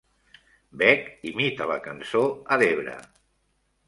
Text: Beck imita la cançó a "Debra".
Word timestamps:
Beck 0.81 1.11
imita 1.31 1.67
la 1.71 1.77
cançó 1.87 2.23
a 2.57 2.57
"Debra". 2.63 2.97